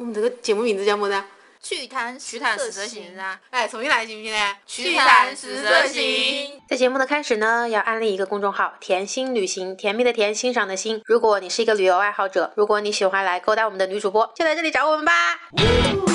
[0.00, 1.22] 我们这个节目名字叫么子？
[1.62, 3.38] 趣谈趣谈十色行啊！
[3.50, 4.56] 哎，重新来行不行呢？
[4.66, 6.58] 趣谈十色行。
[6.66, 11.02] 在节目的开始呢，要安利一个公众号“甜心旅行”，甜蜜的甜，欣赏的欣。
[11.04, 15.12] 如果你是一个旅游爱好者，如果你喜欢来勾搭我们的女主播，就来这里找我们吧。
[15.54, 16.09] 大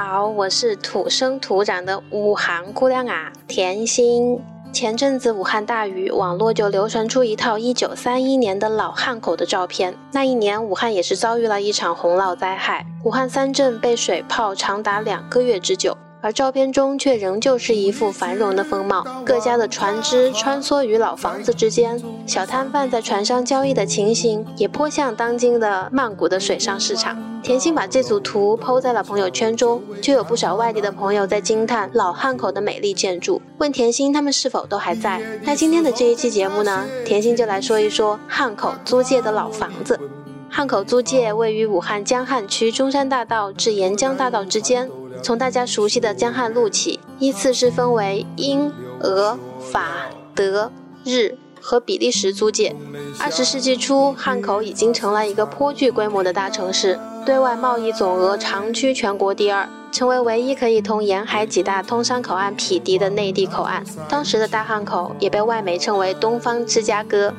[0.00, 4.40] 好，我是土生土长的武汉姑娘啊，甜心。
[4.72, 9.92] 前阵子武汉大雨，网络就流传出一套一九三一年的老汉口的照片。
[10.12, 15.98] 那一年，武汉也是遭遇了一场洪涝灾害，武汉三镇被水泡长达两个月之久。
[16.20, 27.16] 而照片中却仍旧是一副繁荣的风貌，各家的船只穿梭于老房子之间，小摊贩在船上交易的情形也颇像当今的曼谷的水上市场。
[27.40, 35.22] 甜心把这组图抛在了朋友圈中，就有不少外地的朋友在惊叹老汉口的美丽建筑，问甜心他们是否都还在。
[35.44, 39.98] 那今天的这一期节目呢，甜心就来说一说汉口租界的老房子。
[40.50, 44.90] 汉口租界位于武汉江汉区中山大道至沿江大道之间。
[45.22, 50.70] 从大家熟悉的江汉路起，依次是分为英、俄、法、德、
[51.04, 52.74] 日和比利时租界。
[53.18, 63.84] 二十世纪初，汉口已经成了一个颇具规模的大城市，对外贸易总额长居全国第二，成为唯一可以同沿海几大通商口岸匹敌的内地口岸。
[64.08, 67.34] 当时的大汉口也被外媒称为“东方芝加哥”。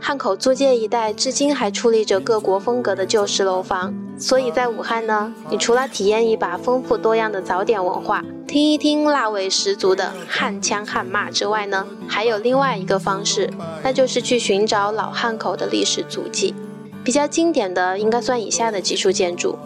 [0.00, 13.50] 汉口租界一带至今还矗立着各国风格的旧式楼房，所以在武汉呢，你除了体验一把丰富多样的早点文化，听一听辣味十足的汉腔汉骂之外呢，还有另外一个方式，
[13.82, 16.54] 那就是去寻找老汉口的历史足迹。
[17.02, 19.58] 比较经典的应该算以下的几处建筑：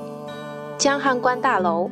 [0.76, 1.90] 江汉关大楼，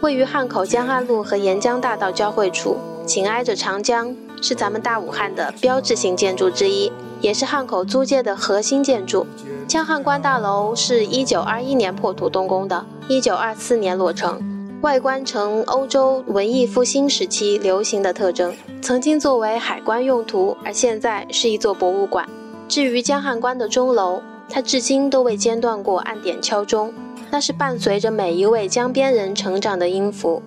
[0.00, 6.90] 位于汉口江汉路和沿江大道交汇处，紧挨着长江，是咱们大武汉的标志性建筑之一。
[7.20, 9.26] 也是汉口租界的核心建筑，
[9.66, 14.40] 江汉关大楼是一九二一年破土动工的，一九二四年落成，
[14.82, 22.28] 外观呈欧洲文艺复兴时期流行的特征，曾经作为海关用途，而现在是一座博物馆。
[22.68, 26.94] 至于江汉关的钟楼，它至今都未间断过按点敲钟，
[27.30, 30.42] 那是伴随着每一位江边人成长的音符。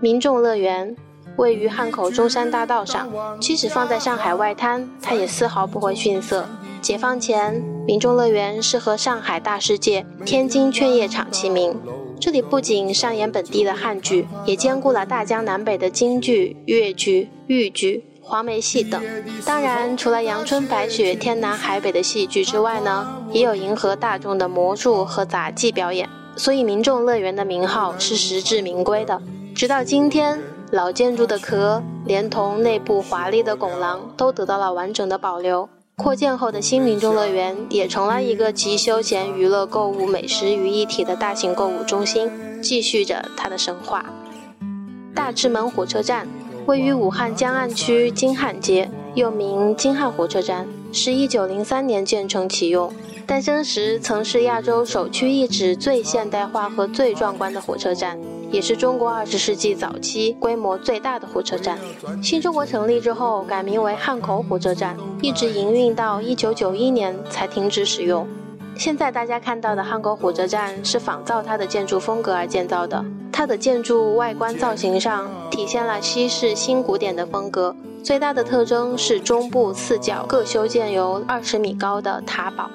[0.00, 0.96] 民众乐园。
[1.38, 3.08] 位于汉口中山大道上，
[3.40, 6.44] 即使放在上海外滩，它也丝毫不会逊色。
[6.82, 7.54] 解放前，
[7.86, 11.80] 民众乐园是和上海大世界、天津劝业场齐名。
[12.20, 19.00] 这里不仅上演本地的汉剧，也兼顾了大江南北的京剧、粤剧、豫剧、黄梅戏等。
[19.46, 26.08] 当然，除了阳春白雪、天南海北的戏剧之外呢，也有迎合大众的魔术和杂技表演。
[26.34, 29.22] 所以，民众乐园的名号是实至名归的。
[29.54, 30.40] 直到今天。
[30.70, 35.66] 老建筑的壳，连同内部华丽的拱廊，都得到了完整的保留。
[35.96, 42.30] 扩建后的新民众乐园，也成了一个集休闲、娱乐、购物、美食于一体的大型购物中心，
[42.62, 44.04] 继续着它的神话。
[45.14, 46.28] 大智门火车站
[46.66, 52.92] 位于武汉江岸区金汉街，又名金汉火车站，是一九零三年建成启用。
[53.26, 58.18] 诞生时曾是亚洲首屈一指、最现代化和最壮观的火车站，
[58.50, 61.78] 也是中国二十世纪早期规模最大的火车站。
[62.22, 68.26] 新中国成立之后，改名为汉口火车站，一直营运到一九九一年才停止使用。
[68.78, 82.70] 现在大家看到的汉口火车站是仿造它的建筑风格而建造的，它的建筑外观造型上体现了西式新古典的风格，最大的特征是中部四角各修建有二十米高的塔堡。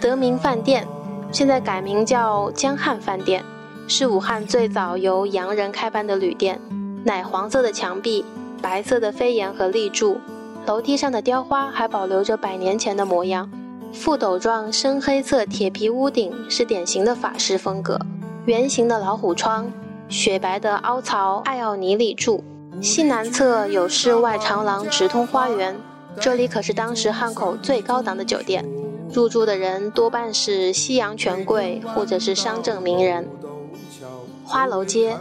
[0.00, 0.86] 德明饭店
[1.30, 3.44] 现在改名叫江汉饭店，
[3.86, 6.60] 是武汉最早由洋人开办的旅店。
[7.04, 8.24] 奶黄色的墙壁，
[8.60, 10.20] 白色的飞檐和立柱，
[10.66, 13.50] 楼梯上的雕花还保留着百年前的模样。
[13.92, 18.00] 覆斗状深黑色铁皮屋顶是典型的法式风格，
[18.46, 19.70] 圆形的老虎窗，
[20.08, 22.42] 雪白的凹槽艾奥尼立柱。
[22.80, 25.76] 西南侧有室外长廊直通花园，
[26.20, 28.64] 这里可是当时汉口最高档的酒店。
[29.12, 33.28] 入住的人多半是西洋权贵或者是商政名人。
[34.44, 35.16] 花楼街，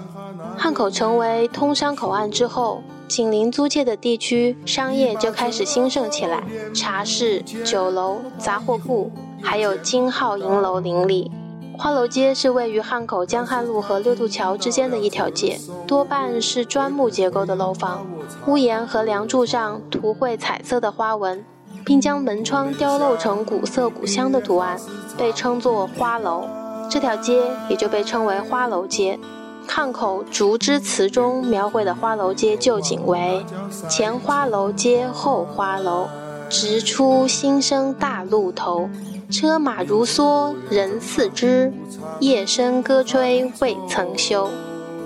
[0.57, 6.43] 汉口成为通商口岸之后，紧邻租界的地区商业就开始兴盛起来，
[6.73, 9.11] 茶室、酒楼、杂货铺，
[9.41, 11.29] 还有金号银楼林立。
[11.77, 18.05] 花楼街是位于汉口江汉路和六渡桥之间的一条街，多半是砖木结构的楼房，
[18.45, 21.43] 屋檐和梁柱上涂绘彩色的花纹。
[21.83, 24.79] 并将门窗雕镂成古色古香的图案，
[25.17, 26.43] 被称作花楼。
[26.89, 29.19] 这条街也就被称为花楼街。
[29.67, 33.43] 汉口竹枝词中描绘的花楼街旧景为：
[33.89, 36.07] 前花楼街后花楼，
[36.51, 38.89] 直出新生大路头，
[39.31, 41.71] 车马如梭人似织，
[42.19, 44.49] 夜深歌吹未曾休。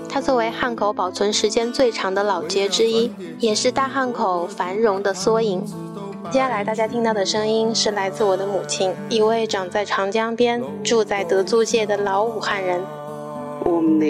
[0.08, 5.64] 它作为汉口保存时间最长的老街之一，也是大汉口繁荣的缩影。
[6.32, 12.82] 接下来大家听到的声音是来自我的母亲，一位长在长江边、住在德租界的老武汉人。
[13.64, 14.06] 我们的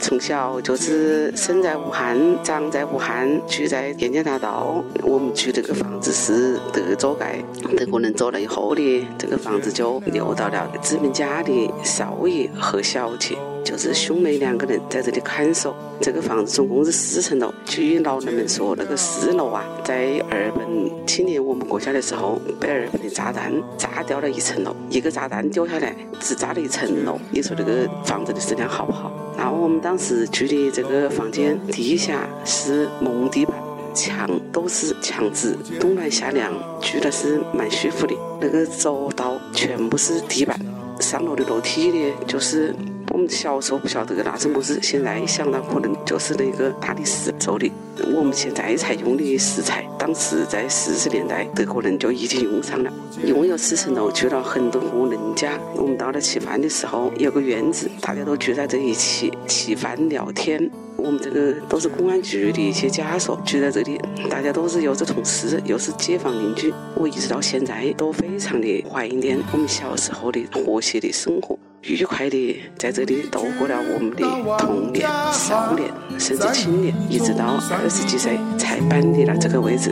[0.00, 4.82] 从小就是生在武汉，长在武汉，住在沿江大道。
[5.02, 7.42] 我们住这个房子是德州盖，
[7.76, 13.36] 德国人走了以后的，这个房子就留到了资本家的少爷和小姐。
[13.64, 15.74] 就是兄妹两个人在这里看守。
[16.00, 17.52] 这个房子总共是四层楼。
[17.64, 20.66] 据老人们说，那个四楼啊，在二本
[21.06, 24.74] 七年我们国家的时候，被二本的炸弹炸掉了一层楼。
[24.90, 27.18] 一个炸弹丢下来，只炸了一层楼。
[27.30, 29.12] 你说这个房子的质量好不好？
[29.36, 33.56] 然后我们当时住的这个房间，地下是木地板，
[33.94, 38.14] 墙都是墙纸，冬暖夏凉，住的是蛮舒服的。
[38.40, 40.58] 那个走道全部是地板，
[41.02, 42.74] 上楼的楼梯呢，就是。
[43.12, 47.70] 我们小时候不晓得那是么子，现在想到可能就是那个大理石做的。
[48.16, 52.90] 我们现在才用的石材，当时在四十年代德国人就已经用上了。
[53.22, 55.60] 一共有四层楼，住了很多户人家。
[55.76, 60.70] 我们到了吃饭的时候，有个院子，大家都聚在这一起吃饭聊天。
[61.02, 64.00] 我们这个都是公安局的一些家属聚在这里，
[64.30, 66.72] 大家都是又是同事，又是街坊邻居。
[66.94, 71.58] 我一直到现在都非常的怀念我们小时候的和谐的生活。
[71.82, 74.24] 愉快的在这里度过了我们的
[74.58, 75.90] 童年、少年，
[76.20, 79.90] 甚至青年，一直到二十几岁才搬离了这个位置。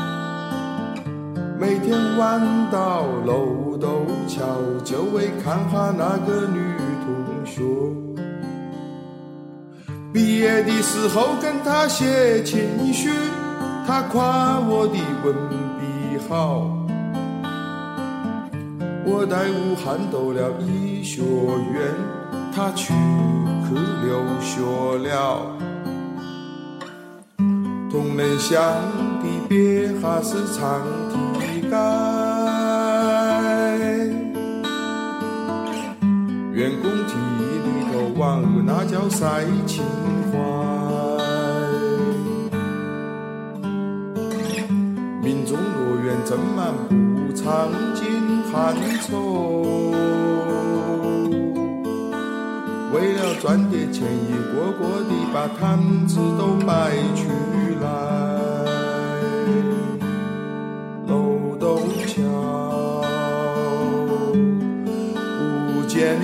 [1.58, 2.40] 每天晚
[2.70, 4.46] 到楼斗桥，
[4.84, 6.60] 就为看哈那个女
[7.04, 7.99] 同学。
[10.12, 12.58] 毕业的时候跟她写情
[12.92, 13.08] 书，
[13.86, 15.34] 她夸我的文
[15.78, 16.76] 笔好。
[19.04, 21.22] 我在武汉读了医学
[21.72, 21.94] 院，
[22.54, 22.92] 他去
[23.66, 23.74] 去
[24.04, 24.60] 留学
[25.08, 25.10] 了。
[27.90, 28.56] 同仁乡
[29.20, 30.80] 的别还是长
[31.34, 31.74] 堤街，
[36.52, 37.12] 员工提
[38.20, 39.82] 里头玩那叫赛情
[40.30, 40.38] 怀，
[45.22, 46.74] 民众乐园正满
[47.16, 48.20] 不长进。
[48.52, 48.74] 寒
[49.06, 49.92] 愁，
[52.92, 55.78] 为了赚点钱，一个个的把摊
[56.08, 57.28] 子都摆出
[57.80, 57.86] 来。
[61.06, 61.78] 楼斗
[62.08, 62.18] 桥
[65.68, 66.18] 不见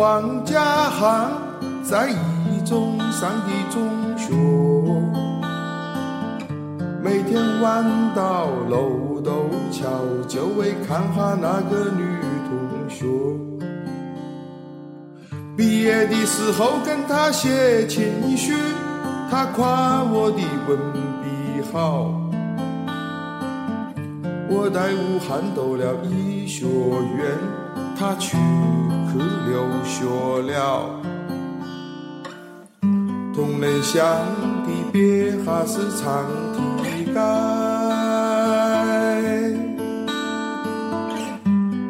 [0.00, 1.30] 王家巷
[1.84, 4.32] 在一中上的中学，
[7.02, 9.90] 每天晚到楼斗桥，
[10.26, 12.02] 就为看哈那个女
[12.48, 13.04] 同学。
[15.54, 18.54] 毕业的时候跟她写情书，
[19.30, 20.78] 她夸我的文
[21.20, 22.10] 笔好。
[24.48, 27.36] 我在武汉读了医学院，
[28.00, 28.38] 他去。
[29.12, 29.54] 去留
[29.84, 30.06] 学
[30.52, 30.88] 了，
[33.34, 34.00] 同仁乡
[34.64, 37.18] 的别还是长堤街，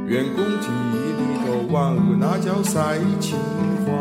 [0.07, 0.97] 员工体里
[1.45, 1.79] 头玩
[2.19, 3.39] 那叫赛情
[3.85, 3.93] 怀，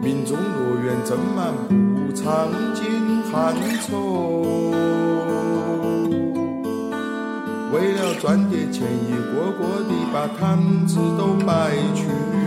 [0.00, 2.24] 民众乐园正满不长
[2.74, 2.84] 进
[3.32, 3.34] 寒
[3.88, 3.92] 愁。
[7.76, 12.45] 为了赚点钱，一个个的把摊子都摆去。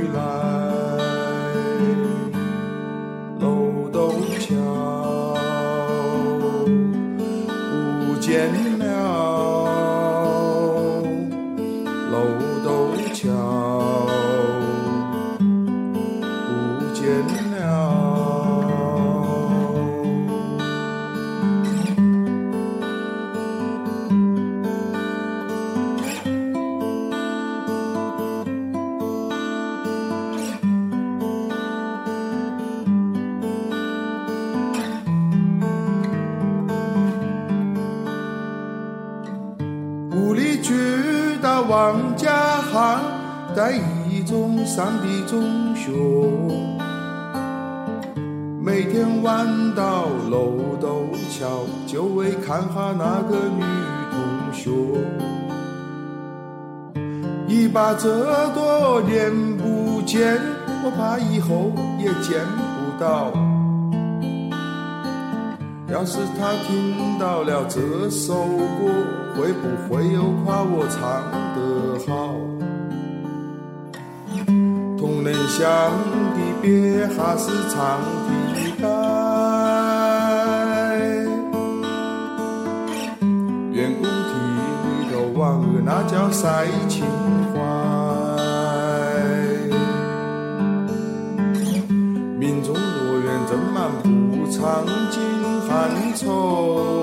[43.60, 43.74] 在
[44.10, 45.92] 一中上的中学，
[48.58, 53.62] 每天晚到楼斗桥，就为看哈那个女
[54.14, 54.72] 同学。
[57.50, 60.40] 一把这多年不见，
[60.82, 63.34] 我怕以后也见不到。
[65.94, 68.88] 要是他听到了这首歌，
[69.36, 71.02] 会不会又夸我唱
[71.54, 71.60] 得
[72.08, 72.34] 好？
[75.30, 75.92] 同仁乡
[76.34, 77.78] 的别还是长
[78.26, 78.88] 堤盖，
[83.72, 84.32] 员工剃
[85.12, 85.40] 头王
[85.86, 87.06] 那叫晒情
[87.54, 87.60] 怀，
[92.40, 95.22] 民众乐园正满不场景。
[95.70, 96.99] 汉愁，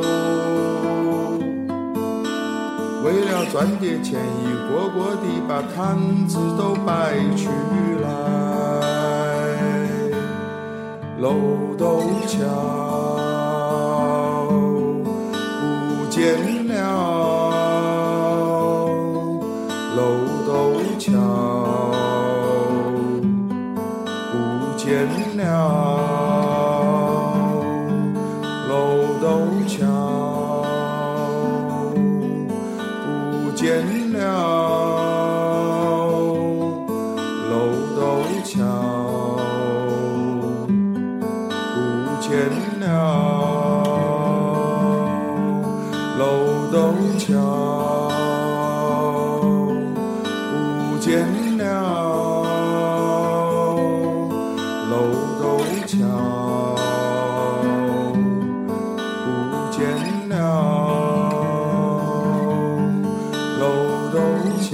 [3.51, 7.51] 赚点钱，一个个的把摊子都摆出
[8.03, 8.07] 来。
[11.19, 11.33] 楼
[11.79, 12.37] 斗桥
[15.61, 16.37] 不见
[16.69, 16.75] 了，
[19.97, 19.99] 楼
[20.47, 20.51] 斗
[20.99, 21.11] 桥
[24.33, 24.35] 不
[24.77, 24.87] 见
[25.39, 26.16] 了。
[46.77, 47.33] 楼斗桥
[50.91, 51.65] 不见了，
[54.91, 54.93] 楼
[55.41, 55.43] 斗
[55.87, 55.97] 桥
[59.25, 59.27] 不
[59.73, 59.79] 见
[60.29, 60.33] 了。
[63.59, 63.63] 楼
[64.13, 64.15] 斗
[64.61, 64.69] 桥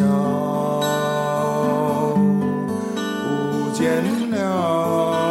[3.23, 3.81] 不见
[4.33, 5.22] 了。